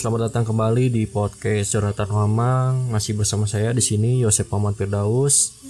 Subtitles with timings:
[0.00, 2.88] selamat datang kembali di podcast Curhatan Mamang.
[2.88, 5.60] Masih bersama saya di sini Yosep Muhammad Firdaus.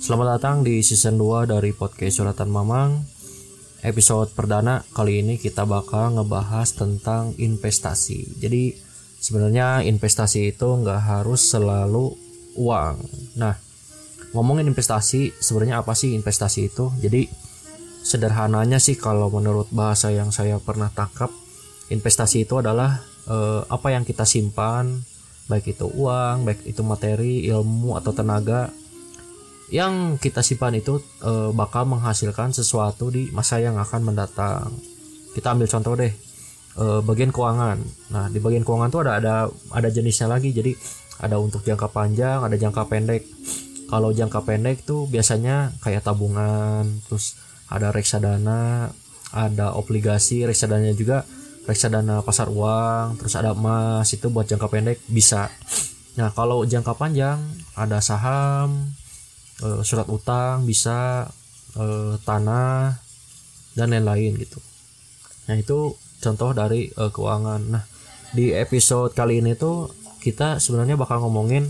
[0.00, 3.04] Selamat datang di season 2 dari podcast Curhatan Mamang.
[3.84, 8.40] Episode perdana kali ini kita bakal ngebahas tentang investasi.
[8.40, 8.72] Jadi
[9.20, 12.16] sebenarnya investasi itu nggak harus selalu
[12.56, 12.96] uang.
[13.36, 13.60] Nah,
[14.32, 16.96] ngomongin investasi, sebenarnya apa sih investasi itu?
[16.96, 17.28] Jadi
[18.00, 21.28] sederhananya sih kalau menurut bahasa yang saya pernah tangkap,
[21.92, 25.02] investasi itu adalah eh, apa yang kita simpan
[25.46, 28.74] baik itu uang baik itu materi ilmu atau tenaga
[29.70, 34.70] yang kita simpan itu eh, bakal menghasilkan sesuatu di masa yang akan mendatang.
[35.34, 36.12] Kita ambil contoh deh
[36.78, 37.78] eh, bagian keuangan.
[38.14, 39.34] Nah di bagian keuangan tuh ada ada
[39.74, 40.54] ada jenisnya lagi.
[40.54, 40.74] Jadi
[41.18, 43.26] ada untuk jangka panjang ada jangka pendek.
[43.86, 48.90] Kalau jangka pendek tuh biasanya kayak tabungan terus ada reksadana
[49.34, 51.26] ada obligasi reksadana juga
[51.66, 55.50] reksadana pasar uang terus ada emas itu buat jangka pendek bisa.
[56.16, 57.42] Nah kalau jangka panjang
[57.74, 58.94] ada saham
[59.60, 61.28] e, surat utang bisa
[61.74, 62.96] e, tanah
[63.74, 64.62] dan lain-lain gitu.
[65.50, 67.60] Nah itu contoh dari e, keuangan.
[67.66, 67.84] Nah
[68.32, 69.90] di episode kali ini tuh
[70.22, 71.66] kita sebenarnya bakal ngomongin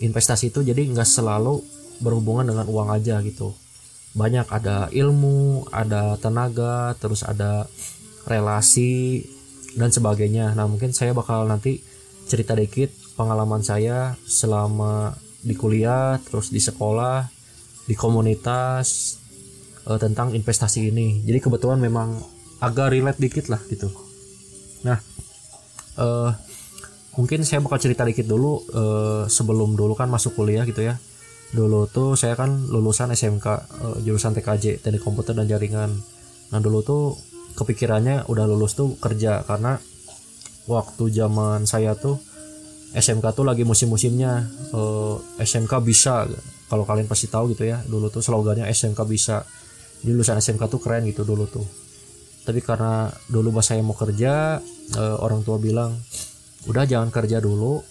[0.00, 1.60] investasi itu jadi nggak selalu
[2.00, 3.52] berhubungan dengan uang aja gitu.
[4.16, 7.68] Banyak ada ilmu ada tenaga terus ada
[8.28, 9.24] relasi
[9.74, 10.52] dan sebagainya.
[10.52, 11.80] Nah, mungkin saya bakal nanti
[12.28, 17.26] cerita dikit pengalaman saya selama di kuliah, terus di sekolah,
[17.88, 19.16] di komunitas
[19.88, 21.24] uh, tentang investasi ini.
[21.24, 22.20] Jadi kebetulan memang
[22.60, 23.88] agak relate dikit lah gitu.
[24.84, 25.00] Nah,
[25.96, 26.30] uh,
[27.16, 31.00] mungkin saya bakal cerita dikit dulu uh, sebelum dulu kan masuk kuliah gitu ya.
[31.48, 35.90] Dulu tuh saya kan lulusan SMK uh, jurusan TKJ Teknik Komputer dan Jaringan.
[36.52, 37.16] Nah, dulu tuh
[37.58, 39.82] kepikirannya udah lulus tuh kerja karena
[40.70, 42.22] waktu zaman saya tuh
[42.94, 46.24] SMK tuh lagi musim-musimnya uh, eh, SMK bisa
[46.68, 49.42] kalau kalian pasti tahu gitu ya dulu tuh slogannya SMK bisa.
[50.06, 51.66] Lulusan SMK tuh keren gitu dulu tuh.
[52.46, 54.62] Tapi karena dulu pas saya mau kerja
[54.94, 55.90] uh, orang tua bilang
[56.70, 57.82] udah jangan kerja dulu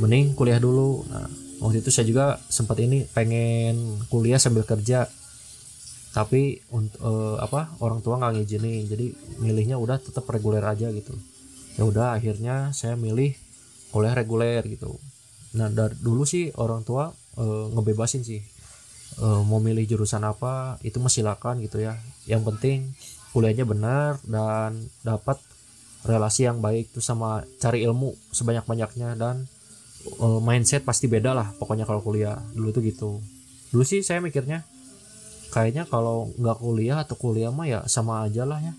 [0.00, 1.04] mending kuliah dulu.
[1.10, 1.28] Nah
[1.60, 5.04] waktu itu saya juga sempat ini pengen kuliah sambil kerja
[6.10, 8.84] tapi untuk uh, apa orang tua nggak ngizinin.
[8.90, 9.06] Jadi
[9.38, 11.14] milihnya udah tetap reguler aja gitu.
[11.78, 13.34] Ya udah akhirnya saya milih
[13.94, 14.98] kuliah reguler gitu.
[15.54, 18.42] Nah dari dulu sih orang tua uh, ngebebasin sih.
[19.18, 21.94] Uh, mau milih jurusan apa itu masih silakan gitu ya.
[22.26, 22.78] Yang penting
[23.30, 25.38] kuliahnya benar dan dapat
[26.02, 29.46] relasi yang baik tuh sama cari ilmu sebanyak banyaknya dan
[30.18, 32.38] uh, mindset pasti beda lah pokoknya kalau kuliah.
[32.50, 33.10] Dulu tuh gitu.
[33.70, 34.66] Dulu sih saya mikirnya
[35.50, 38.74] kayaknya kalau nggak kuliah atau kuliah mah ya sama aja lah ya.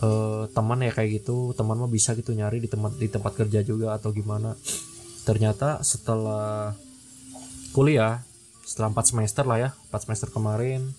[0.00, 0.08] E,
[0.52, 3.96] teman ya kayak gitu teman mah bisa gitu nyari di tempat di tempat kerja juga
[3.96, 4.54] atau gimana.
[5.24, 6.76] Ternyata setelah
[7.72, 8.20] kuliah
[8.64, 10.94] setelah 4 semester lah ya 4 semester kemarin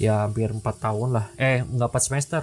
[0.00, 1.26] ya hampir 4 tahun lah.
[1.36, 2.42] Eh nggak 4 semester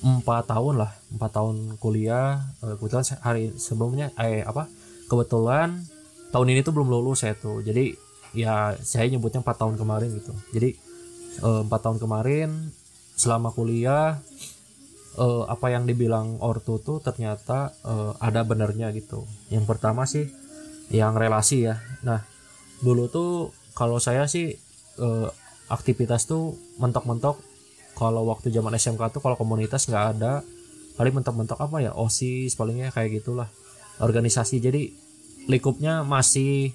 [0.00, 2.40] 4 tahun lah 4 tahun kuliah.
[2.62, 4.70] Eh, kebetulan hari sebelumnya eh apa
[5.10, 5.82] kebetulan
[6.32, 7.60] tahun ini tuh belum lulus saya tuh.
[7.60, 7.94] Jadi
[8.34, 10.32] ya saya nyebutnya 4 tahun kemarin gitu.
[10.50, 10.93] Jadi
[11.42, 12.50] empat tahun kemarin
[13.14, 14.18] selama kuliah
[15.18, 19.26] uh, apa yang dibilang ortu tuh ternyata uh, ada benernya gitu.
[19.50, 20.26] Yang pertama sih
[20.90, 21.78] yang relasi ya.
[22.02, 22.22] Nah
[22.82, 24.54] dulu tuh kalau saya sih
[25.00, 25.28] uh,
[25.70, 27.38] aktivitas tuh mentok-mentok.
[27.94, 30.42] Kalau waktu zaman SMK tuh kalau komunitas nggak ada
[30.98, 31.94] paling mentok-mentok apa ya?
[31.94, 33.46] Osis palingnya kayak gitulah.
[34.02, 34.90] Organisasi jadi
[35.46, 36.74] lingkupnya masih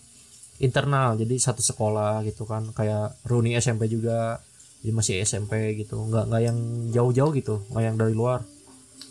[0.64, 1.20] internal.
[1.20, 4.40] Jadi satu sekolah gitu kan kayak Runi SMP juga
[4.80, 6.00] jadi masih SMP gitu.
[6.00, 6.58] Nggak nggak yang
[6.96, 7.56] jauh-jauh gitu.
[7.72, 8.48] Nggak yang dari luar.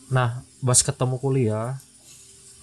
[0.08, 1.76] Nah pas ketemu kuliah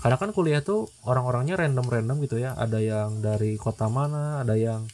[0.01, 2.57] karena kan kuliah tuh orang-orangnya random-random gitu ya.
[2.57, 4.89] Ada yang dari kota mana ada yang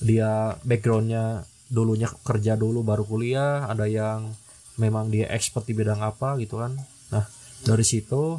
[0.00, 4.34] dia backgroundnya dulunya kerja dulu baru kuliah ada yang
[4.80, 6.74] memang dia expert di bidang apa gitu kan.
[7.14, 7.24] Nah
[7.66, 8.38] dari situ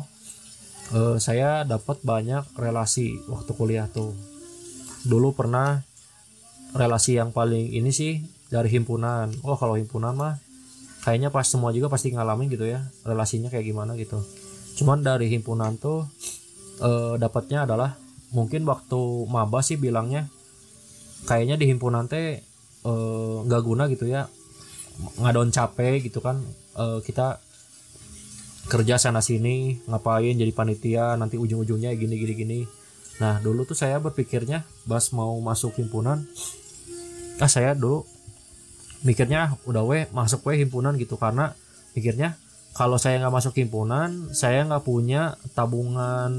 [0.96, 4.16] eh, saya dapat banyak relasi waktu kuliah tuh.
[5.04, 5.82] Dulu pernah
[6.72, 9.32] relasi yang paling ini sih dari himpunan.
[9.48, 10.36] Oh kalau himpunan mah
[11.02, 14.20] kayaknya pas semua juga pasti ngalamin gitu ya relasinya kayak gimana gitu.
[14.76, 16.06] Cuman dari himpunan tuh
[16.84, 17.96] e, dapatnya adalah
[18.36, 20.28] mungkin waktu maba sih bilangnya
[21.26, 22.44] kayaknya di himpunan teh
[22.84, 24.28] eh, nggak guna gitu ya.
[25.18, 26.44] Ngadon capek gitu kan
[26.76, 27.40] e, kita
[28.68, 32.60] kerja sana sini ngapain jadi panitia nanti ujung-ujungnya gini gini gini.
[33.24, 36.28] Nah dulu tuh saya berpikirnya pas mau masuk himpunan
[37.42, 38.06] ah saya dulu
[39.02, 41.18] mikirnya udah weh masuk weh himpunan gitu.
[41.18, 41.54] Karena
[41.98, 42.38] mikirnya
[42.72, 46.32] kalau saya nggak masuk himpunan saya nggak punya tabungan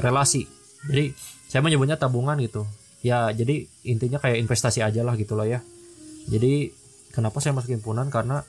[0.00, 0.48] relasi.
[0.88, 1.14] Jadi
[1.46, 2.64] saya menyebutnya tabungan gitu.
[3.00, 5.60] Ya jadi intinya kayak investasi aja lah gitu lah ya.
[6.28, 6.72] Jadi
[7.12, 8.12] kenapa saya masuk himpunan?
[8.12, 8.44] Karena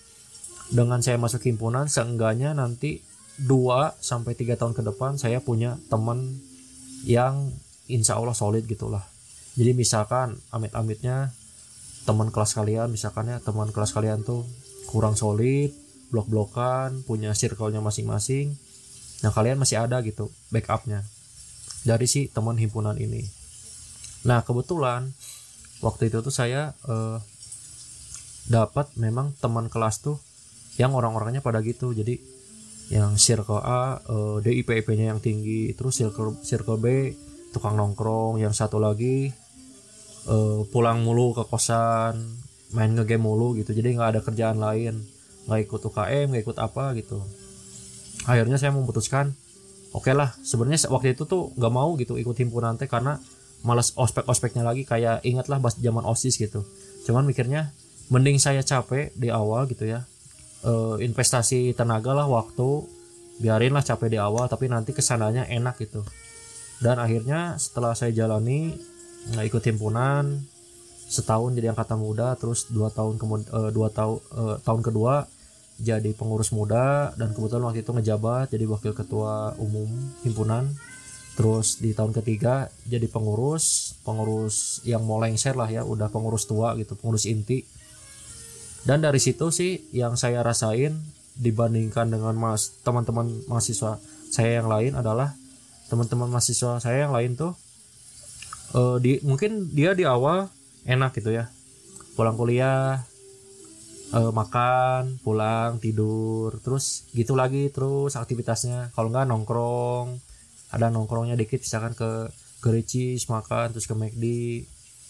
[0.71, 3.03] dengan saya masuk himpunan seenggaknya nanti
[3.43, 6.39] 2 sampai tiga tahun ke depan saya punya teman
[7.03, 7.51] yang
[7.91, 9.03] insya Allah solid gitulah
[9.59, 11.35] jadi misalkan amit-amitnya
[12.03, 14.45] teman kelas kalian misalkan ya teman kelas kalian tuh
[14.89, 15.71] kurang solid
[16.11, 18.53] blok-blokan punya circle-nya masing-masing.
[19.23, 21.07] Nah kalian masih ada gitu backupnya
[21.87, 23.25] dari si teman himpunan ini.
[24.27, 25.15] Nah kebetulan
[25.79, 27.17] waktu itu tuh saya eh,
[28.51, 30.19] dapat memang teman kelas tuh
[30.75, 31.95] yang orang-orangnya pada gitu.
[31.95, 32.19] Jadi
[32.91, 37.15] yang circle A eh, DIPP-nya yang tinggi terus circle circle B
[37.55, 39.31] tukang nongkrong yang satu lagi
[40.27, 42.37] uh, pulang mulu ke kosan
[42.71, 43.71] main ngegame mulu gitu.
[43.71, 45.01] Jadi nggak ada kerjaan lain.
[45.47, 47.19] Nggak ikut UKM nggak ikut apa gitu.
[48.29, 49.33] Akhirnya saya memutuskan
[49.91, 53.17] oke okay lah sebenarnya waktu itu tuh nggak mau gitu ikut himpunan teh karena
[53.65, 54.85] malas ospek ospeknya lagi.
[54.85, 56.61] Kayak ingatlah pas zaman osis gitu.
[57.07, 57.73] Cuman mikirnya
[58.13, 60.05] mending saya capek di awal gitu ya.
[60.61, 62.85] Uh, investasi tenaga lah waktu
[63.41, 66.05] biarin lah capek di awal tapi nanti ke sananya enak gitu.
[66.81, 68.77] Dan akhirnya setelah saya jalani
[69.29, 70.41] nggak ikut himpunan
[71.11, 75.29] setahun jadi angkatan muda terus dua tahun kemudian uh, dua tahun uh, tahun kedua
[75.81, 79.89] jadi pengurus muda dan kebetulan waktu itu ngejabat jadi wakil ketua umum
[80.21, 80.69] himpunan.
[81.33, 86.77] Terus di tahun ketiga jadi pengurus pengurus yang mau lengser lah ya udah pengurus tua
[86.77, 87.65] gitu pengurus inti.
[88.85, 91.01] Dan dari situ sih yang saya rasain
[91.33, 93.97] dibandingkan dengan mas teman-teman mahasiswa
[94.29, 95.33] saya yang lain adalah
[95.89, 97.57] teman-teman mahasiswa saya yang lain tuh
[98.75, 100.47] uh, di mungkin dia di awal
[100.87, 101.47] enak gitu ya.
[102.15, 103.01] Pulang kuliah
[104.11, 108.91] uh, makan pulang tidur terus gitu lagi terus aktivitasnya.
[108.95, 110.19] Kalau nggak nongkrong
[110.71, 112.31] ada nongkrongnya dikit misalkan ke
[112.61, 114.25] Gericis makan terus ke McD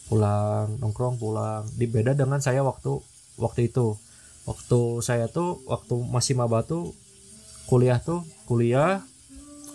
[0.08, 1.68] pulang nongkrong pulang.
[1.76, 2.98] Di beda dengan saya waktu
[3.38, 3.98] waktu itu.
[4.42, 6.98] Waktu saya tuh waktu masih maba tuh
[7.70, 9.06] kuliah tuh kuliah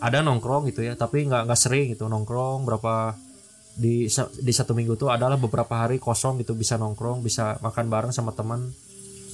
[0.03, 0.99] ada nongkrong gitu ya.
[0.99, 3.15] Tapi nggak nggak sering gitu nongkrong berapa
[3.77, 4.09] di
[4.41, 8.33] di satu minggu tuh adalah beberapa hari kosong gitu bisa nongkrong bisa makan bareng sama
[8.33, 8.73] teman.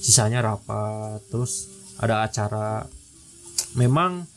[0.03, 2.83] Sisanya rapat terus ada acara.
[3.79, 4.27] Memang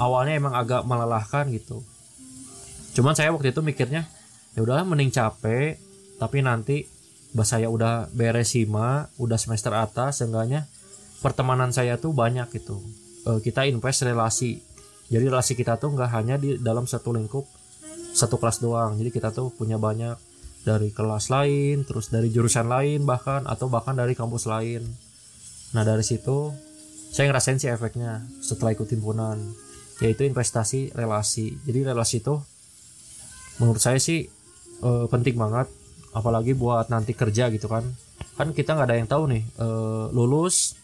[0.00, 1.84] awalnya emang agak melelahkan gitu.
[2.96, 4.08] Cuman saya waktu itu mikirnya
[4.56, 5.76] ya udah mending capek
[6.16, 6.88] tapi nanti
[7.36, 10.64] bahas saya udah beres sima udah semester atas seenggaknya
[11.20, 12.80] pertemanan saya tuh banyak gitu.
[13.28, 14.64] E, kita invest relasi.
[15.12, 17.44] Jadi relasi kita tuh nggak hanya di dalam satu lingkup
[18.16, 18.96] satu kelas doang.
[18.96, 20.16] Jadi kita tuh punya banyak
[20.64, 24.82] dari kelas lain terus dari jurusan lain bahkan atau bahkan dari kampus lain.
[25.76, 26.50] Nah dari situ
[27.12, 29.38] saya ngerasain sih efeknya setelah ikut himpunan
[30.00, 31.54] yaitu investasi relasi.
[31.62, 32.34] Jadi relasi itu
[33.62, 34.26] menurut saya sih
[34.82, 35.70] e, penting banget
[36.16, 37.84] apalagi buat nanti kerja gitu kan.
[38.34, 39.68] Kan kita nggak ada yang tahu nih e,
[40.10, 40.74] lulus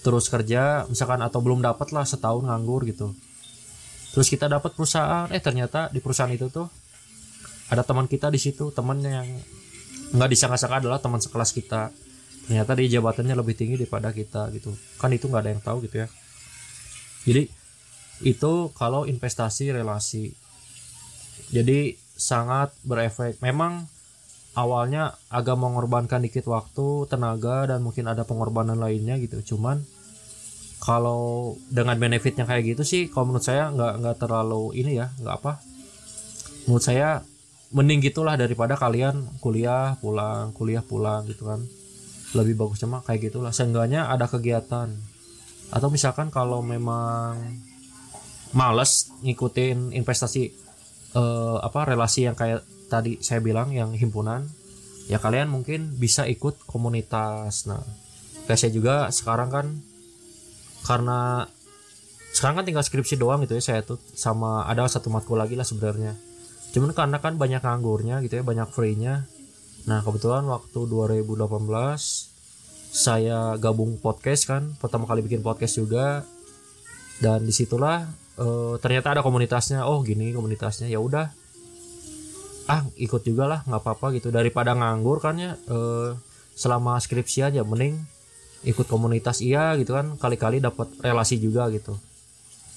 [0.00, 3.12] terus kerja misalkan atau belum dapat lah setahun nganggur gitu
[4.10, 6.66] terus kita dapat perusahaan eh ternyata di perusahaan itu tuh
[7.70, 9.26] ada teman kita di situ teman yang
[10.10, 11.94] nggak disangka-sangka adalah teman sekelas kita.
[12.50, 14.74] Ternyata di jabatannya lebih tinggi daripada kita gitu.
[14.98, 16.08] Kan itu nggak ada yang tahu gitu ya.
[17.30, 17.46] Jadi
[18.26, 20.34] itu kalau investasi relasi.
[21.54, 23.38] Jadi sangat berefek.
[23.38, 23.86] Memang
[24.58, 29.54] awalnya agak mengorbankan dikit waktu, tenaga dan mungkin ada pengorbanan lainnya gitu.
[29.54, 29.86] Cuman
[30.80, 35.36] kalau dengan benefitnya kayak gitu sih, kalau menurut saya nggak nggak terlalu ini ya, nggak
[35.44, 35.60] apa.
[36.64, 37.20] Menurut saya
[37.70, 41.60] mending gitulah daripada kalian kuliah pulang, kuliah pulang gitu kan.
[42.32, 43.52] Lebih bagus cuma kayak gitulah.
[43.52, 44.88] Seenggaknya ada kegiatan.
[45.68, 47.36] Atau misalkan kalau memang
[48.56, 50.42] males ngikutin investasi
[51.14, 54.50] eh, apa relasi yang kayak tadi saya bilang yang himpunan
[55.06, 57.82] ya kalian mungkin bisa ikut komunitas nah
[58.50, 59.66] kayak saya juga sekarang kan
[60.84, 61.48] karena
[62.30, 65.66] sekarang kan tinggal skripsi doang gitu ya saya tuh sama ada satu matkul lagi lah
[65.66, 66.14] sebenarnya.
[66.70, 69.26] Cuman karena kan banyak nganggurnya gitu ya banyak free-nya.
[69.90, 71.50] Nah kebetulan waktu 2018
[72.90, 76.22] saya gabung podcast kan pertama kali bikin podcast juga.
[77.20, 78.06] Dan di situlah
[78.38, 78.46] e,
[78.80, 81.28] ternyata ada komunitasnya oh gini komunitasnya ya udah.
[82.70, 84.30] Ah ikut juga lah nggak apa-apa gitu.
[84.30, 86.14] Daripada nganggur kan ya eh,
[86.54, 87.98] selama skripsi aja mending
[88.60, 91.96] ikut komunitas iya gitu kan kali-kali dapat relasi juga gitu.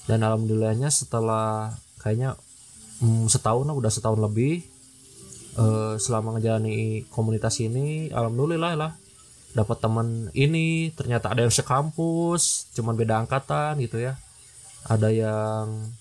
[0.08, 2.36] Dan alhamdulillahnya setelah kayaknya
[3.00, 4.64] hmm, setahun udah setahun lebih
[5.56, 8.92] eh, selama ngejalani komunitas ini alhamdulillah lah
[9.54, 14.16] dapat teman ini ternyata ada yang sekampus cuman beda angkatan gitu ya.
[14.84, 15.92] Ada yang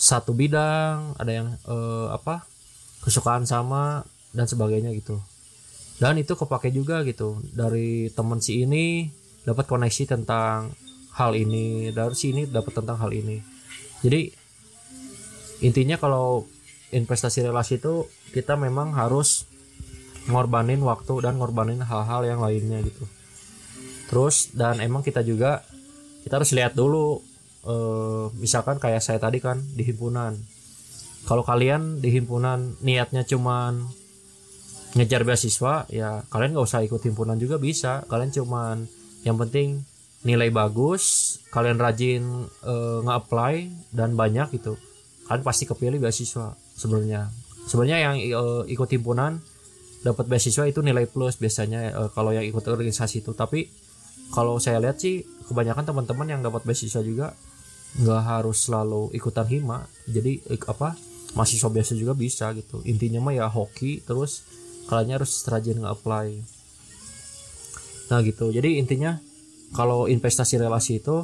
[0.00, 2.44] satu bidang ada yang eh, apa
[3.04, 4.04] kesukaan sama
[4.36, 5.20] dan sebagainya gitu.
[6.00, 10.74] Dan itu kepake juga gitu dari teman si ini dapat koneksi tentang
[11.16, 13.40] hal ini dari sini dapat tentang hal ini.
[14.00, 14.32] Jadi
[15.60, 16.48] intinya kalau
[16.90, 19.46] investasi relasi itu kita memang harus
[20.28, 23.04] ngorbanin waktu dan ngorbanin hal-hal yang lainnya gitu.
[24.10, 25.62] Terus dan emang kita juga
[26.26, 27.20] kita harus lihat dulu
[27.64, 30.36] eh, misalkan kayak saya tadi kan di himpunan.
[31.28, 33.84] Kalau kalian di himpunan niatnya cuman
[34.90, 38.02] ngejar beasiswa ya kalian nggak usah ikut himpunan juga bisa.
[38.08, 39.84] Kalian cuman yang penting
[40.20, 42.22] nilai bagus kalian rajin
[42.64, 43.54] uh, nge-apply
[43.92, 44.76] dan banyak gitu.
[45.24, 47.32] Kalian pasti kepilih beasiswa sebenarnya.
[47.64, 49.40] Sebenarnya yang uh, ikut himpunan
[50.00, 53.32] dapat beasiswa itu nilai plus biasanya uh, kalau yang ikut organisasi itu.
[53.32, 53.68] Tapi
[54.30, 57.32] kalau saya lihat sih kebanyakan teman-teman yang dapat beasiswa juga
[58.00, 59.88] nggak harus selalu ikutan hima.
[60.04, 60.96] Jadi apa
[61.32, 62.84] mahasiswa biasa juga bisa gitu.
[62.84, 64.44] Intinya mah ya hoki terus
[64.90, 66.59] kalian harus rajin nge-apply
[68.10, 68.50] nah gitu.
[68.50, 69.16] Jadi intinya
[69.70, 71.22] kalau investasi relasi itu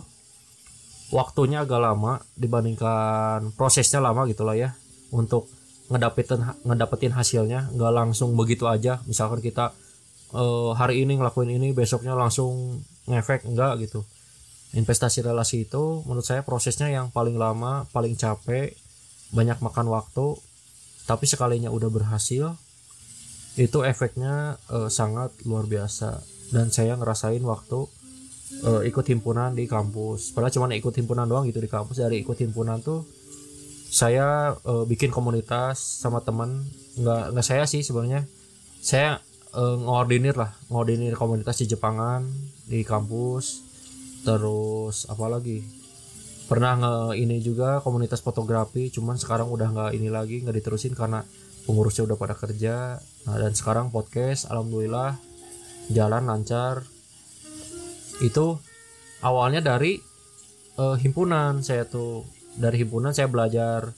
[1.11, 4.79] waktunya agak lama dibandingkan prosesnya lama gitulah ya.
[5.11, 5.51] Untuk
[5.91, 9.03] ngedapetin ngedapetin hasilnya nggak langsung begitu aja.
[9.11, 9.75] Misalkan kita
[10.33, 14.07] uh, hari ini ngelakuin ini besoknya langsung ngefek enggak gitu.
[14.75, 18.75] Investasi relasi itu menurut saya prosesnya yang paling lama paling capek
[19.35, 20.39] banyak makan waktu
[21.07, 22.55] tapi sekalinya udah berhasil
[23.57, 27.89] itu efeknya uh, sangat luar biasa dan saya ngerasain waktu
[28.65, 30.33] uh, ikut himpunan di kampus.
[30.33, 32.01] Padahal cuma ikut himpunan doang gitu di kampus.
[32.01, 33.03] Dari ikut himpunan tuh
[33.91, 36.63] saya uh, bikin komunitas sama teman.
[36.97, 38.25] Nggak nggak saya sih sebenarnya.
[38.81, 39.19] Saya
[39.57, 40.55] uh, ngordinir lah.
[40.71, 42.25] Ngordinir komunitas di Jepangan
[42.69, 43.67] di kampus.
[44.23, 45.63] Terus apalagi
[46.47, 48.89] pernah nge ini juga komunitas fotografi.
[48.95, 51.27] Cuman sekarang udah nggak ini lagi nggak diterusin karena
[51.67, 53.03] pengurusnya udah pada kerja.
[53.27, 55.26] Nah dan sekarang podcast alhamdulillah
[55.93, 56.87] jalan lancar.
[58.23, 58.59] Itu
[59.23, 60.01] awalnya dari
[60.81, 61.61] uh, himpunan.
[61.63, 62.25] Saya tuh
[62.57, 63.93] dari himpunan saya belajar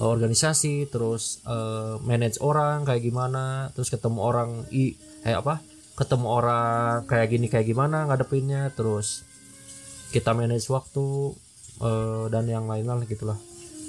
[0.00, 5.54] uh, organisasi terus uh, manage orang kayak gimana terus ketemu orang i kayak apa
[5.96, 9.24] ketemu orang kayak gini kayak gimana ngadepinnya terus
[10.12, 11.36] kita manage waktu
[11.80, 13.36] uh, dan yang lain-lain gitulah.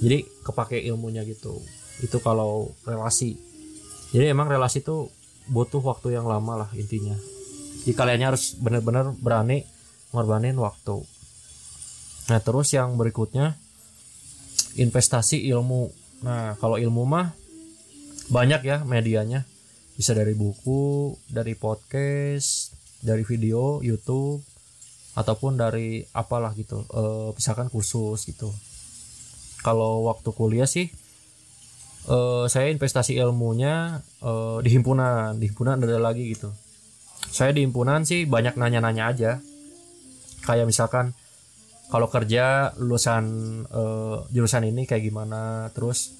[0.03, 1.57] Jadi kepake ilmunya gitu.
[2.03, 3.37] Itu kalau relasi.
[4.13, 5.09] Jadi emang relasi itu
[5.47, 7.15] butuh waktu yang lama lah intinya.
[7.87, 9.63] Jadi kalian harus benar-benar berani
[10.11, 11.03] ngorbanin waktu.
[12.27, 13.55] Nah terus yang berikutnya
[14.75, 15.87] investasi ilmu.
[16.23, 17.31] Nah kalau ilmu mah
[18.27, 19.47] banyak ya medianya.
[19.97, 24.43] Bisa dari buku dari podcast dari video YouTube
[25.17, 28.53] ataupun dari apalah gitu e, misalkan kursus gitu.
[29.65, 30.93] Kalau waktu kuliah sih
[32.07, 34.31] e, saya investasi ilmunya e,
[34.63, 35.35] di himpunan.
[35.37, 36.49] Di himpunan ada lagi gitu.
[37.27, 39.31] Saya di himpunan sih banyak nanya-nanya aja.
[40.47, 41.11] Kayak misalkan
[41.87, 43.23] kalau kerja lulusan
[43.71, 46.11] uh, jurusan ini kayak gimana terus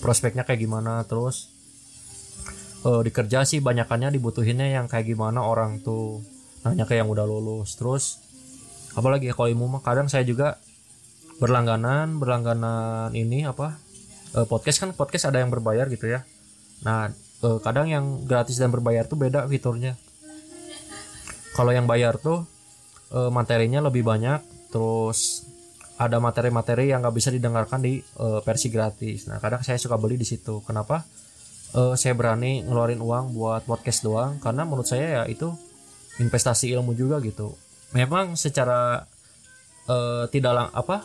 [0.00, 1.52] prospeknya kayak gimana terus
[2.88, 6.24] uh, di kerja sih banyakannya dibutuhinnya yang kayak gimana orang tuh
[6.64, 7.76] nanya ke yang udah lulus.
[7.76, 8.04] Terus
[8.96, 10.56] apalagi ya kalau ilmu mah kadang saya juga
[11.38, 13.78] berlangganan berlangganan ini apa
[14.34, 16.24] uh, podcast kan podcast ada yang berbayar gitu ya
[16.82, 17.12] nah
[17.46, 19.94] uh, kadang yang gratis dan berbayar tuh beda fiturnya
[21.54, 22.46] kalau yang bayar tuh
[23.12, 25.48] uh, materinya lebih banyak terus
[25.98, 29.26] ada materi-materi yang nggak bisa didengarkan di uh, versi gratis.
[29.26, 30.62] Nah kadang saya suka beli di situ.
[30.62, 31.02] Kenapa?
[31.74, 35.50] Uh, saya berani ngeluarin uang buat podcast doang karena menurut saya ya itu
[36.22, 37.58] investasi ilmu juga gitu.
[37.92, 39.02] Memang secara
[39.90, 41.02] uh, tidak lang apa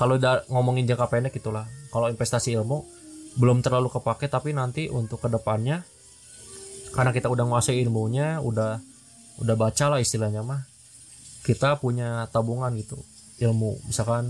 [0.00, 1.68] kalau udah ngomongin jangka pendek itulah.
[1.92, 2.88] Kalau investasi ilmu
[3.36, 5.84] belum terlalu kepake tapi nanti untuk ke depannya
[6.96, 8.80] karena kita udah nguasai ilmunya, udah
[9.44, 10.64] udah baca lah istilahnya mah
[11.44, 13.00] kita punya tabungan gitu
[13.40, 14.28] ilmu misalkan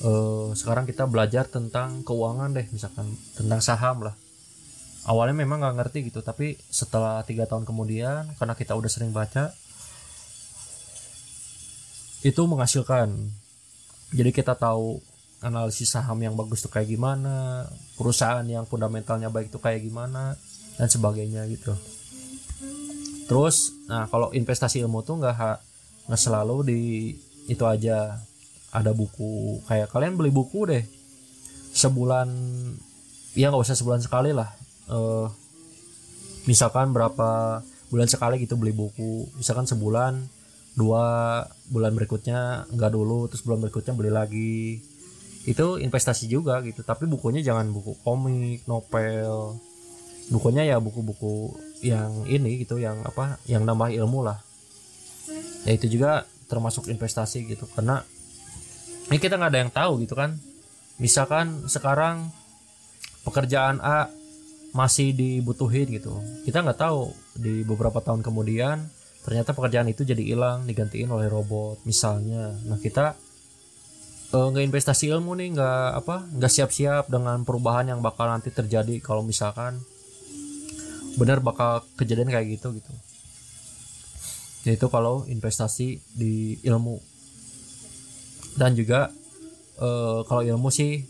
[0.00, 4.16] eh, sekarang kita belajar tentang keuangan deh misalkan tentang saham lah
[5.04, 9.52] awalnya memang nggak ngerti gitu tapi setelah tiga tahun kemudian karena kita udah sering baca
[12.24, 13.12] itu menghasilkan
[14.12, 15.00] jadi kita tahu
[15.44, 17.68] analisis saham yang bagus tuh kayak gimana
[18.00, 20.36] perusahaan yang fundamentalnya baik tuh kayak gimana
[20.80, 21.76] dan sebagainya gitu.
[23.28, 25.36] Terus nah kalau investasi ilmu tuh nggak
[26.08, 26.80] nggak selalu di
[27.48, 28.20] itu aja.
[28.74, 30.82] Ada buku kayak kalian beli buku deh.
[31.70, 32.26] Sebulan
[33.38, 34.50] ya nggak usah sebulan sekali lah.
[34.90, 35.30] Uh,
[36.50, 37.62] misalkan berapa
[37.94, 39.30] bulan sekali gitu beli buku.
[39.38, 40.26] Misalkan sebulan
[40.74, 41.04] dua
[41.70, 44.82] bulan berikutnya nggak dulu terus bulan berikutnya beli lagi.
[45.44, 49.58] Itu investasi juga gitu tapi bukunya jangan buku komik novel.
[50.32, 51.52] Bukunya ya buku-buku
[51.84, 54.40] yang ini gitu yang apa yang nambah ilmu lah.
[55.64, 58.04] Ya itu juga termasuk investasi gitu karena
[59.08, 60.36] ini kita nggak ada yang tahu gitu kan.
[60.96, 62.32] Misalkan sekarang
[63.24, 64.08] pekerjaan A
[64.72, 66.18] masih dibutuhin gitu.
[66.48, 71.80] Kita nggak tahu di beberapa tahun kemudian ternyata pekerjaan itu jadi hilang digantiin oleh robot
[71.88, 72.52] misalnya.
[72.68, 73.16] Nah kita
[74.36, 79.00] uh, nggak investasi ilmu nih nggak apa nggak siap-siap dengan perubahan yang bakal nanti terjadi
[79.00, 79.80] kalau misalkan
[81.16, 82.92] benar bakal kejadian kayak gitu gitu.
[84.68, 87.00] Yaitu kalau investasi di ilmu.
[88.54, 89.10] Dan juga
[89.80, 91.02] uh, kalau ilmu sih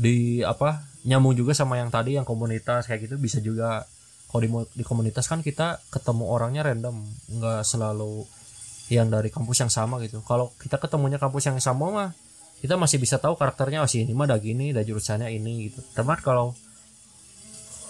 [0.00, 3.84] di apa nyambung juga sama yang tadi yang komunitas kayak gitu bisa juga
[4.30, 7.02] kalau di, di komunitas kan kita ketemu orangnya random
[7.34, 8.22] nggak selalu
[8.90, 10.22] yang dari kampus yang sama gitu.
[10.22, 12.10] Kalau kita ketemunya kampus yang sama mah
[12.62, 15.82] kita masih bisa tahu karakternya oh si ini mah ada gini ada jurusannya ini gitu.
[15.98, 16.54] Teman kalau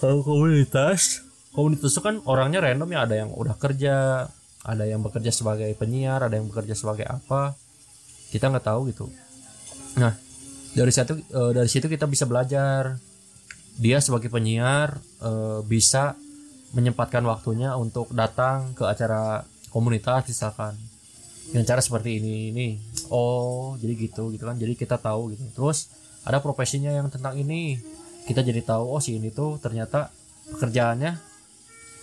[0.00, 1.20] kalau komunitas
[1.52, 4.24] komunitas itu kan orangnya random ya ada yang udah kerja
[4.64, 7.52] ada yang bekerja sebagai penyiar ada yang bekerja sebagai apa
[8.32, 9.12] kita nggak tahu gitu.
[10.00, 10.16] Nah
[10.72, 12.96] dari situ uh, dari situ kita bisa belajar.
[13.80, 16.12] Dia sebagai penyiar uh, bisa
[16.70, 19.42] menyempatkan waktunya untuk datang ke acara
[19.74, 20.74] komunitas misalkan.
[21.50, 22.68] Dengan cara seperti ini ini.
[23.10, 24.54] Oh jadi gitu gitu kan.
[24.54, 25.42] Jadi kita tahu gitu.
[25.50, 25.90] Terus
[26.22, 27.78] ada profesinya yang tentang ini.
[28.22, 30.14] Kita jadi tahu oh si ini tuh ternyata
[30.54, 31.18] pekerjaannya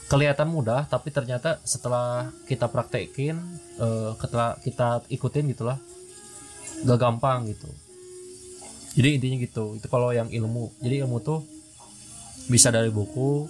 [0.08, 3.36] kelihatan mudah tapi ternyata setelah kita praktekin
[4.20, 5.80] setelah kita ikutin gitulah
[6.84, 7.68] gak gampang gitu.
[8.98, 10.76] Jadi intinya gitu itu kalau yang ilmu.
[10.84, 11.46] Jadi ilmu tuh
[12.52, 13.48] bisa dari buku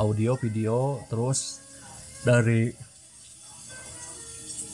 [0.00, 1.60] audio video terus
[2.24, 2.72] dari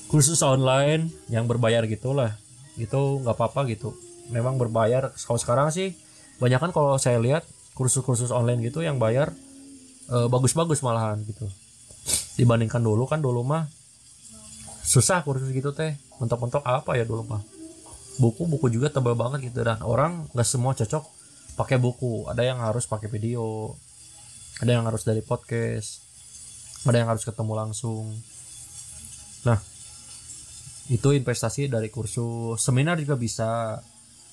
[0.07, 2.39] kursus online yang berbayar gitulah.
[2.79, 3.91] Itu nggak apa-apa gitu.
[4.31, 5.11] Memang berbayar.
[5.19, 5.99] Kalau sekarang sih
[6.39, 7.43] banyak kan kalau saya lihat
[7.75, 9.35] kursus-kursus online gitu yang bayar
[10.07, 11.51] bagus bagus-bagus malahan gitu.
[12.39, 13.67] Dibandingkan dulu kan dulu mah
[14.87, 15.99] susah kursus gitu teh.
[16.23, 17.43] Mentok-mentok apa ya dulu mah?
[18.23, 19.67] Buku-buku juga tebal banget gitu.
[19.67, 21.03] Dan orang nggak semua cocok
[21.59, 22.31] pakai buku.
[22.31, 23.75] Ada yang harus pakai video
[24.63, 26.05] ada yang harus dari podcast.
[26.87, 28.15] Ada yang harus ketemu langsung.
[29.45, 29.59] Nah
[30.87, 32.63] itu investasi dari kursus.
[32.63, 33.81] Seminar juga bisa.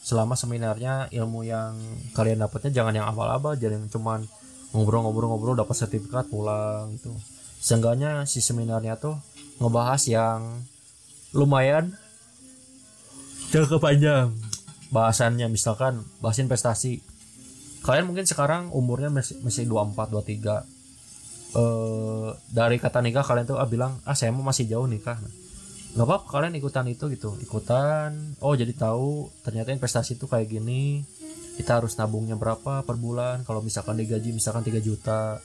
[0.03, 1.79] Selama seminarnya ilmu yang
[2.11, 4.27] kalian dapatnya jangan yang awal-awal jangan cuman
[4.75, 7.15] ngobrol-ngobrol-ngobrol dapat sertifikat pulang itu
[7.63, 9.15] seenggaknya si seminarnya tuh
[9.63, 10.59] ngebahas yang
[11.31, 11.95] lumayan
[13.55, 14.35] jangka panjang.
[14.91, 17.01] Bahasannya misalkan bahas investasi
[17.83, 20.63] kalian mungkin sekarang umurnya masih masih 24 23
[21.53, 25.19] eh dari kata nikah kalian tuh ah bilang ah saya mau masih jauh nikah.
[25.21, 25.33] Nah,
[25.93, 27.37] nggak apa kalian ikutan itu gitu.
[27.43, 31.05] Ikutan oh jadi tahu ternyata investasi itu kayak gini.
[31.53, 33.45] Kita harus nabungnya berapa per bulan?
[33.45, 35.37] Kalau misalkan digaji misalkan 3 juta.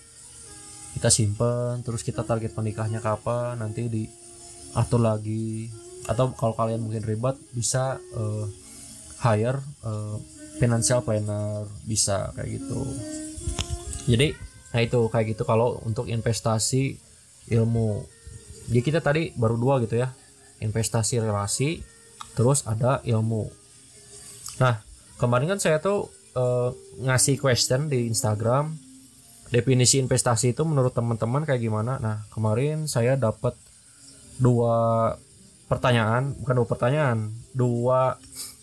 [0.96, 3.60] Kita simpen terus kita target menikahnya kapan?
[3.60, 5.68] Nanti diatur lagi.
[6.08, 8.48] Atau kalau kalian mungkin ribet bisa uh,
[9.20, 10.16] hire uh,
[10.58, 12.82] financial planner bisa kayak gitu.
[14.10, 14.34] Jadi
[14.74, 15.42] nah itu kayak gitu.
[15.48, 16.98] Kalau untuk investasi
[17.48, 18.04] ilmu
[18.68, 20.12] jadi kita tadi baru dua gitu ya.
[20.60, 21.80] Investasi relasi
[22.34, 23.48] terus ada ilmu.
[24.60, 24.82] Nah
[25.16, 28.74] kemarin kan saya tuh uh, ngasih question di Instagram
[29.48, 31.96] definisi investasi itu menurut teman-teman kayak gimana?
[32.02, 33.56] Nah kemarin saya dapat
[34.36, 35.14] dua
[35.68, 37.18] pertanyaan bukan dua pertanyaan
[37.52, 38.16] dua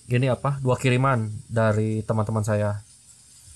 [0.05, 2.85] gini apa dua kiriman dari teman-teman saya.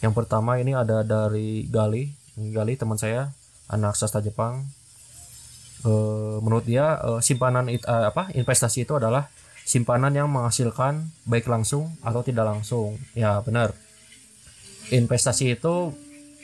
[0.01, 2.09] Yang pertama ini ada dari Gali.
[2.39, 3.29] Gali teman saya
[3.69, 4.65] anak sastra Jepang.
[5.85, 5.91] E,
[6.41, 9.29] menurut dia e, simpanan it, e, apa investasi itu adalah
[9.67, 12.97] simpanan yang menghasilkan baik langsung atau tidak langsung.
[13.13, 13.75] Ya benar.
[14.89, 15.93] Investasi itu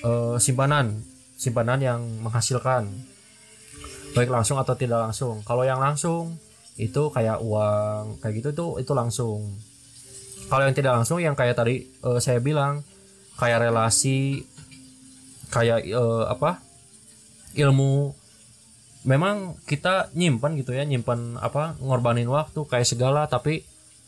[0.05, 1.01] e, simpanan
[1.35, 2.87] simpanan yang menghasilkan
[4.15, 5.41] baik langsung atau tidak langsung.
[5.43, 6.37] Kalau yang langsung
[6.75, 9.47] itu kayak uang kayak gitu tuh itu langsung
[10.51, 12.85] kalau yang tidak langsung yang kayak tadi uh, saya bilang
[13.39, 14.45] kayak relasi
[15.49, 16.61] kayak uh, apa
[17.55, 18.11] ilmu
[19.05, 23.61] memang kita nyimpan gitu ya nyimpan apa ngorbanin waktu kayak segala tapi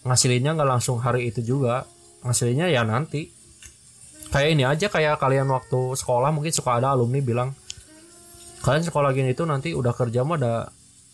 [0.07, 1.83] ngasilinnya nggak langsung hari itu juga.
[2.23, 3.29] Ngasilinnya ya nanti.
[4.27, 7.55] Kayak ini aja kayak kalian waktu sekolah mungkin suka ada alumni bilang
[8.59, 10.53] kalian sekolah gini itu nanti udah kerja mah ada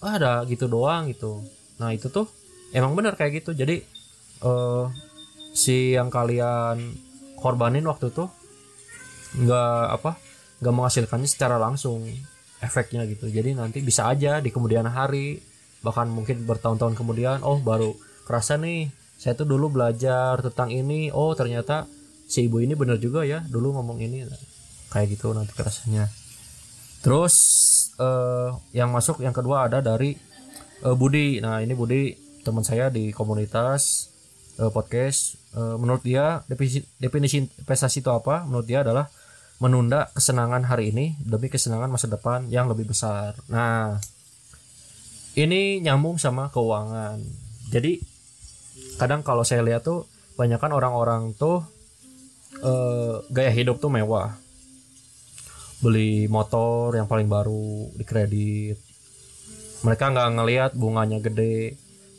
[0.02, 1.46] ada gitu doang gitu.
[1.78, 2.26] Nah itu tuh
[2.74, 3.54] emang bener kayak gitu.
[3.54, 3.86] Jadi
[4.42, 4.90] uh,
[5.54, 6.98] si yang kalian
[7.38, 8.26] korbanin waktu itu
[9.38, 10.18] nggak apa
[10.60, 12.04] nggak menghasilkannya secara langsung
[12.63, 13.30] efeknya gitu.
[13.30, 15.38] Jadi nanti bisa aja di kemudian hari
[15.84, 17.92] bahkan mungkin bertahun-tahun kemudian oh baru
[18.24, 18.88] kerasa nih
[19.20, 21.84] saya tuh dulu belajar tentang ini oh ternyata
[22.24, 24.24] si ibu ini bener juga ya dulu ngomong ini
[24.89, 26.08] kayak gitu nanti kerasanya.
[27.04, 27.36] Terus
[28.00, 30.16] uh, yang masuk yang kedua ada dari
[30.88, 31.44] uh, Budi.
[31.44, 32.16] Nah ini Budi
[32.48, 34.12] teman saya di komunitas
[34.60, 38.46] uh, podcast uh, menurut dia definisi, definisi investasi itu apa?
[38.46, 39.10] Menurut dia adalah
[39.62, 43.38] menunda kesenangan hari ini demi kesenangan masa depan yang lebih besar.
[43.48, 43.98] Nah
[45.34, 47.18] ini nyambung sama keuangan.
[47.72, 47.98] Jadi
[49.02, 50.06] kadang kalau saya lihat tuh
[50.38, 51.63] banyak kan orang-orang tuh
[52.62, 54.36] uh, gaya hidup tuh mewah.
[55.84, 58.78] Beli motor yang paling baru di kredit.
[59.84, 61.76] Mereka nggak ngelihat bunganya gede.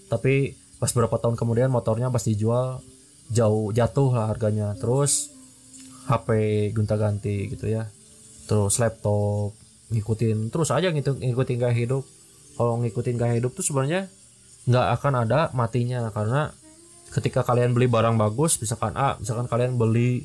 [0.09, 2.83] Tapi pas beberapa tahun kemudian motornya pasti dijual
[3.33, 4.77] jauh jatuh lah harganya.
[4.77, 5.33] Terus
[6.11, 6.29] HP
[6.77, 7.89] gonta-ganti gitu ya.
[8.45, 9.57] Terus laptop
[9.93, 12.05] ngikutin terus aja gitu ngikutin gaya hidup.
[12.55, 14.07] Kalau ngikutin gaya hidup tuh sebenarnya
[14.65, 16.49] nggak akan ada matinya karena
[17.13, 20.25] ketika kalian beli barang bagus misalkan A misalkan kalian beli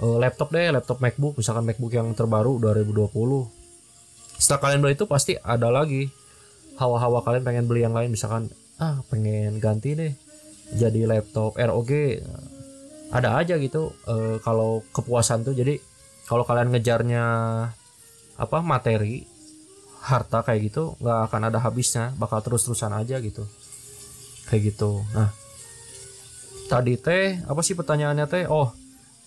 [0.00, 3.12] uh, laptop deh laptop MacBook misalkan MacBook yang terbaru 2020
[4.40, 6.08] setelah kalian beli itu pasti ada lagi
[6.80, 10.14] hawa-hawa kalian pengen beli yang lain misalkan ah pengen ganti deh.
[10.74, 11.90] Jadi laptop ROG
[13.08, 15.54] ada aja gitu uh, kalau kepuasan tuh.
[15.56, 15.80] Jadi
[16.28, 17.24] kalau kalian ngejarnya
[18.38, 19.26] apa materi
[19.98, 22.14] harta kayak gitu nggak akan ada habisnya.
[22.16, 23.44] Bakal terus-terusan aja gitu.
[24.46, 25.02] Kayak gitu.
[25.12, 25.32] Nah
[26.68, 28.44] tadi teh apa sih pertanyaannya teh?
[28.46, 28.70] Oh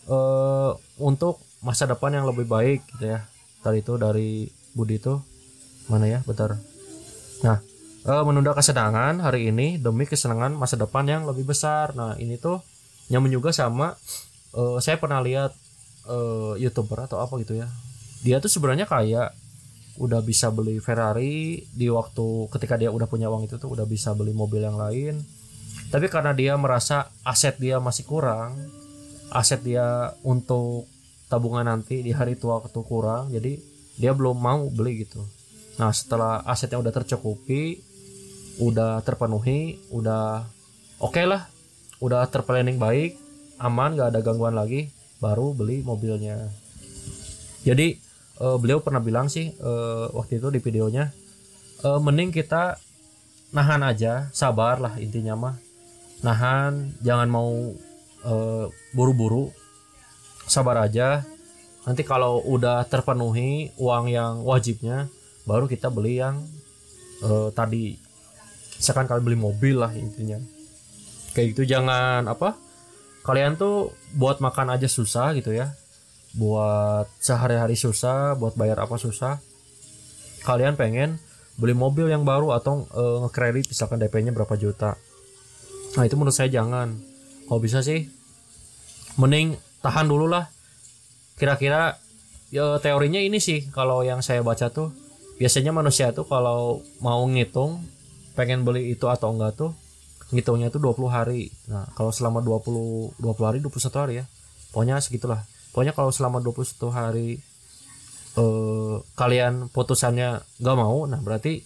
[0.07, 3.25] uh, untuk masa depan yang lebih baik gitu ya.
[3.61, 4.45] Tadi itu dari
[4.77, 5.17] Budi itu
[5.89, 6.21] mana ya?
[6.23, 6.55] Bentar.
[7.41, 7.70] Nah
[8.05, 11.93] uh, menunda kesenangan hari ini demi kesenangan masa depan yang lebih besar.
[11.93, 12.61] Nah ini tuh
[13.11, 13.93] nyambung juga sama
[14.55, 15.51] uh, saya pernah lihat
[16.07, 17.67] uh, youtuber atau apa gitu ya.
[18.21, 19.33] Dia tuh sebenarnya kayak
[19.99, 24.15] udah bisa beli Ferrari di waktu ketika dia udah punya uang itu tuh udah bisa
[24.17, 25.21] beli mobil yang lain.
[25.91, 28.55] Tapi karena dia merasa aset dia masih kurang
[29.31, 30.87] aset dia untuk
[31.31, 33.55] tabungan nanti di hari tua waktu kurang jadi
[33.95, 35.23] dia belum mau beli gitu.
[35.79, 37.90] Nah setelah asetnya udah tercukupi
[38.59, 40.43] udah terpenuhi udah
[40.99, 41.47] oke okay lah.
[42.01, 43.21] Udah terplanning baik
[43.61, 44.89] aman gak ada gangguan lagi
[45.21, 46.49] baru beli mobilnya.
[47.61, 47.93] Jadi
[48.41, 51.13] uh, beliau pernah bilang sih uh, waktu itu di videonya
[51.85, 52.81] uh, mending kita
[53.53, 55.55] nahan aja sabar lah intinya mah.
[56.25, 57.49] Nahan jangan mau
[58.21, 59.45] buru buru-buru.
[60.49, 61.25] Sabar aja.
[61.85, 65.09] Nanti kalau udah terpenuhi uang yang wajibnya
[65.45, 66.45] baru kita beli yang
[67.25, 67.97] uh, tadi
[68.81, 70.41] misalkan kalian beli mobil lah intinya.
[71.37, 72.57] Kayak gitu jangan apa
[73.21, 75.77] kalian tuh buat makan aja susah gitu ya.
[76.33, 79.37] Buat sehari-hari susah buat bayar apa susah.
[80.41, 81.21] Kalian pengen
[81.61, 84.97] beli mobil yang baru atau uh, ngekredit misalkan DP-nya berapa juta.
[85.93, 86.97] Nah itu menurut saya jangan.
[87.45, 88.09] Kalau bisa sih
[89.21, 90.49] mending tahan dulu lah.
[91.37, 92.01] Kira-kira
[92.49, 94.89] ya teorinya ini sih kalau yang saya baca tuh.
[95.37, 98.00] Biasanya manusia tuh kalau mau ngitung
[98.41, 99.77] pengen beli itu atau enggak tuh
[100.33, 101.53] ngitungnya itu 20 hari.
[101.69, 104.25] Nah kalau selama 20 20 hari 21 hari ya.
[104.73, 105.45] Pokoknya segitulah.
[105.69, 107.37] Pokoknya kalau selama 21 hari
[108.41, 111.61] eh, kalian putusannya nggak mau nah berarti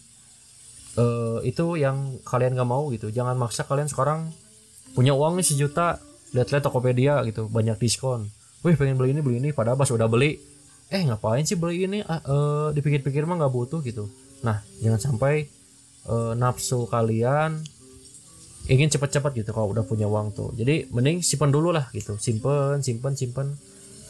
[0.99, 3.07] eh, itu yang kalian nggak mau gitu.
[3.07, 4.35] Jangan maksa kalian sekarang
[4.91, 6.03] punya uang nih sejuta
[6.35, 8.27] lihat-lihat Tokopedia gitu banyak diskon.
[8.67, 10.35] Wih pengen beli ini beli ini padahal pas udah beli
[10.91, 12.03] eh ngapain sih beli ini?
[12.03, 14.11] Ah, uh, dipikir-pikir mah nggak butuh gitu.
[14.43, 15.54] Nah jangan sampai
[16.09, 17.61] uh, nafsu kalian
[18.65, 20.49] ingin cepat-cepat gitu kalau udah punya uang tuh.
[20.57, 22.17] Jadi mending simpen dulu lah gitu.
[22.17, 23.47] Simpen simpen simpen.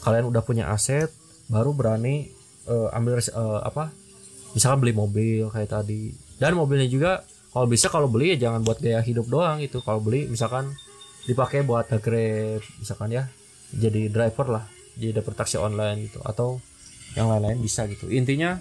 [0.00, 1.10] Kalian udah punya aset
[1.50, 2.30] baru berani
[2.68, 3.92] uh, ambil uh, apa?
[4.56, 6.14] Misalkan beli mobil kayak tadi.
[6.40, 7.20] Dan mobilnya juga
[7.52, 10.72] kalau bisa kalau beli ya jangan buat gaya hidup doang itu kalau beli misalkan
[11.24, 13.28] dipakai buat grab misalkan ya
[13.76, 14.64] jadi driver lah.
[14.96, 16.24] Jadi dapat taksi online gitu.
[16.24, 16.64] Atau
[17.12, 18.08] yang lain-lain bisa gitu.
[18.08, 18.56] Intinya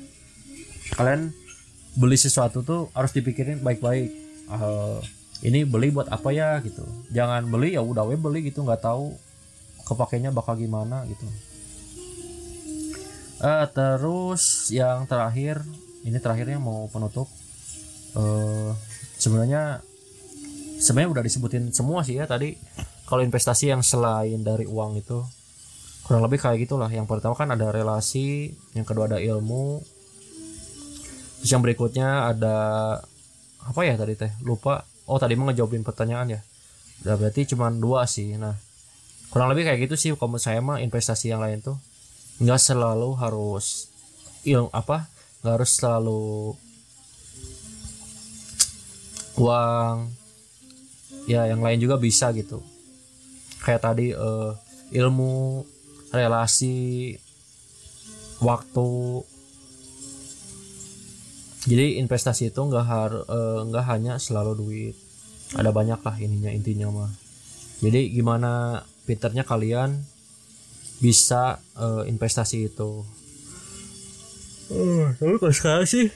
[0.99, 1.31] kalian
[1.95, 4.11] beli sesuatu tuh harus dipikirin baik-baik.
[4.51, 5.01] Uh,
[5.41, 6.83] ini beli buat apa ya gitu.
[7.11, 9.15] Jangan beli ya udah we beli gitu nggak tahu
[9.87, 11.25] kepakainya bakal gimana gitu.
[13.39, 15.59] Uh, terus yang terakhir
[16.07, 17.27] ini terakhirnya mau penutup.
[18.15, 18.71] Uh,
[19.19, 19.83] sebenarnya
[20.79, 22.55] sebenarnya udah disebutin semua sih ya tadi.
[23.05, 25.21] Kalau investasi yang selain dari uang itu
[26.09, 26.89] kurang lebih kayak gitulah.
[26.89, 29.94] Yang pertama kan ada relasi yang kedua ada ilmu
[31.45, 32.57] terus yang berikutnya ada
[33.61, 34.33] apa ya tadi teh?
[34.41, 34.81] Lupa.
[35.05, 36.41] Oh tadi mau ngejawabin pertanyaan ya.
[37.05, 38.33] Udah berarti cuma dua sih.
[38.33, 38.57] Nah
[39.29, 40.09] kurang lebih kayak gitu sih.
[40.17, 41.77] Kalau saya mah investasi yang lain tuh
[42.41, 43.93] nggak selalu harus
[44.41, 45.05] ilmu apa?
[45.45, 46.25] Nggak harus selalu
[49.37, 50.09] uang.
[51.29, 52.65] Ya yang lain juga bisa gitu.
[53.61, 54.57] Kayak tadi uh,
[54.89, 55.61] ilmu
[56.09, 57.13] relasi
[58.41, 58.89] waktu
[61.65, 63.25] jadi investasi itu nggak harus
[63.69, 64.95] nggak hanya selalu duit.
[65.57, 67.11] Ada banyak lah ininya intinya mah.
[67.81, 69.97] Jadi gimana pinternya kalian
[71.01, 73.05] bisa uh, investasi itu?
[74.73, 76.09] Uh, tapi kalau sekarang sih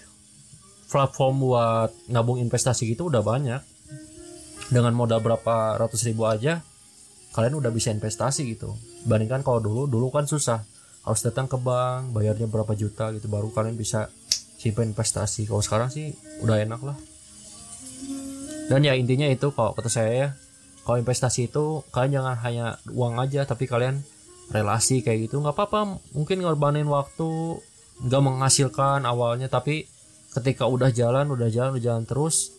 [0.90, 3.62] platform buat nabung investasi gitu udah banyak.
[4.70, 6.62] Dengan modal berapa ratus ribu aja
[7.34, 8.78] kalian udah bisa investasi gitu.
[9.06, 10.62] Bandingkan kalau dulu dulu kan susah.
[11.02, 14.14] Harus datang ke bank bayarnya berapa juta gitu baru kalian bisa
[14.60, 16.12] simpan investasi kalau sekarang sih
[16.44, 16.98] udah enak lah.
[18.68, 20.30] Dan ya intinya itu kalau kata saya ya
[20.84, 24.04] kalau investasi itu kalian jangan hanya uang aja tapi kalian
[24.52, 25.40] relasi kayak gitu.
[25.40, 27.64] Nggak apa-apa mungkin ngorbanin waktu
[28.04, 29.88] nggak menghasilkan awalnya tapi
[30.36, 32.52] ketika udah jalan udah jalan udah jalan terus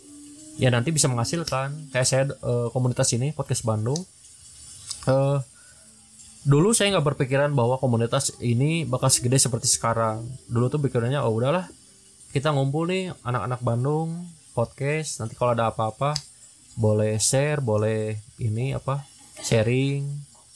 [0.57, 1.93] ya nanti bisa menghasilkan.
[1.93, 4.01] Kayak saya uh, komunitas ini podcast Bandung
[5.07, 5.39] uh,
[6.49, 10.25] dulu saya nggak berpikiran bahwa komunitas ini bakal segede seperti sekarang.
[10.49, 11.69] Dulu tuh pikirannya oh udahlah
[12.31, 15.19] kita ngumpul nih anak-anak Bandung podcast.
[15.19, 16.15] Nanti kalau ada apa-apa
[16.79, 19.03] boleh share boleh ini apa
[19.43, 20.07] sharing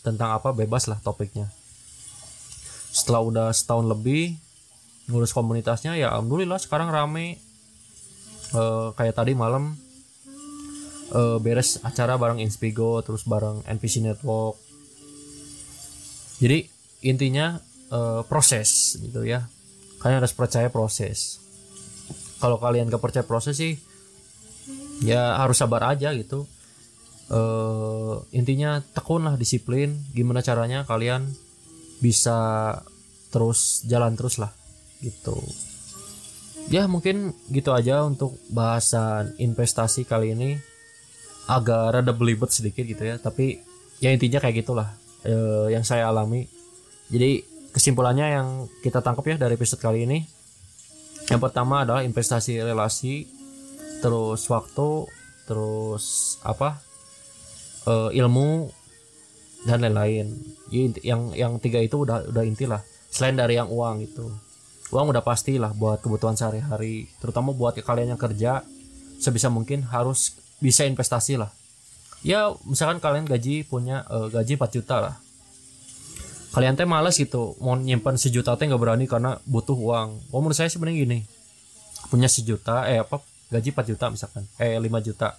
[0.06, 1.50] tentang apa bebas lah topiknya.
[2.94, 4.38] Setelah udah setahun lebih
[5.10, 7.42] ngurus komunitasnya ya alhamdulillah sekarang rame.
[8.54, 9.74] Uh, kayak tadi malam
[11.10, 14.54] uh, beres acara bareng Inspigo terus bareng NPC Network.
[16.38, 16.70] Jadi
[17.02, 17.58] intinya
[17.90, 19.50] uh, proses gitu ya.
[19.98, 21.43] Kalian harus percaya proses
[22.44, 23.80] kalau kalian gak percaya proses sih
[25.00, 26.44] ya harus sabar aja gitu.
[27.32, 31.24] Uh, intinya tekun lah disiplin gimana caranya kalian
[32.04, 32.36] bisa
[33.32, 34.52] terus jalan terus lah
[35.00, 35.40] gitu.
[36.68, 40.60] Ya mungkin gitu aja untuk bahasan investasi kali ini.
[41.48, 43.56] Agak rada belibet sedikit gitu ya tapi
[44.04, 44.92] ya intinya kayak gitulah
[45.24, 46.44] eh, yang saya alami.
[47.08, 47.40] Jadi
[47.72, 48.48] kesimpulannya yang
[48.84, 50.43] kita tangkap ya dari episode kali ini
[51.32, 53.24] yang pertama adalah investasi relasi
[54.04, 55.08] terus waktu
[55.48, 56.80] terus apa
[57.88, 58.68] eh, ilmu
[59.64, 60.28] dan lain-lain.
[61.00, 62.84] Yang yang tiga itu udah udah inti lah.
[63.08, 64.28] Selain dari yang uang itu.
[64.92, 68.60] Uang udah pasti lah buat kebutuhan sehari-hari terutama buat kalian yang kerja
[69.16, 71.48] sebisa mungkin harus bisa investasi lah.
[72.20, 75.23] Ya misalkan kalian gaji punya uh, gaji 4 juta lah
[76.54, 77.58] kalian teh males gitu.
[77.58, 80.30] Mau nyimpan sejuta teh nggak berani karena butuh uang.
[80.30, 81.18] Oh menurut saya sebenarnya gini.
[82.06, 83.18] Punya sejuta eh apa
[83.50, 84.46] gaji 4 juta misalkan.
[84.62, 85.34] Eh 5 juta.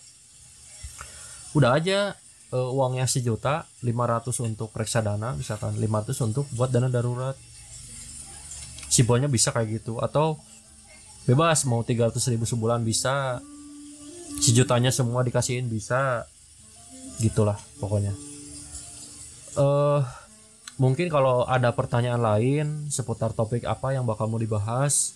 [1.55, 2.19] Udah aja
[2.51, 7.39] uh, uangnya sejuta 500 untuk reksadana misalkan 500 untuk buat dana darurat.
[8.91, 10.03] Simpelnya bisa kayak gitu.
[10.03, 10.35] Atau
[11.23, 13.39] bebas mau 300 ribu sebulan bisa.
[14.43, 16.27] Sejutanya semua dikasihin bisa.
[17.23, 18.11] Gitulah pokoknya.
[19.55, 20.24] Eh uh,
[20.75, 25.15] mungkin kalau ada pertanyaan lain seputar topik apa yang bakal mau dibahas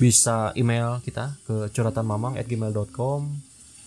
[0.00, 3.20] bisa email kita ke curhatanmamang@gmail.com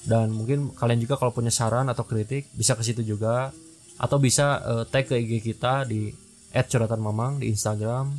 [0.06, 3.54] dan mungkin kalian juga kalau punya saran atau kritik bisa ke situ juga.
[4.02, 6.10] Atau bisa uh, tag ke IG kita di
[6.50, 8.10] @curhatanmamang di Instagram.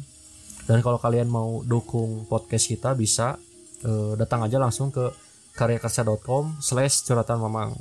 [0.71, 3.35] Dan kalau kalian mau dukung podcast kita bisa
[3.83, 5.11] uh, datang aja langsung ke
[5.59, 7.77] karyakarsa.com slash curhatan mamang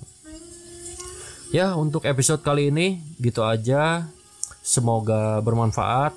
[1.52, 4.08] ya untuk episode kali ini gitu aja
[4.62, 6.14] semoga bermanfaat.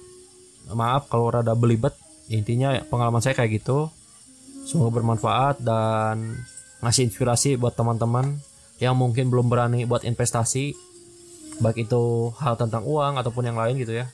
[0.72, 1.92] Maaf kalau rada belibet.
[2.32, 3.92] Intinya pengalaman saya kayak gitu.
[4.64, 6.40] Semoga bermanfaat dan
[6.80, 8.40] ngasih inspirasi buat teman-teman
[8.80, 10.72] yang mungkin belum berani buat investasi.
[11.60, 14.06] Baik itu hal tentang uang ataupun yang lain gitu ya.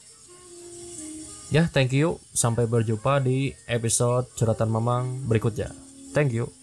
[1.51, 2.19] Ya thank you.
[2.35, 5.71] Sampai berjumpa di episode curhatan mamang berikutnya.
[6.11, 6.60] Thank you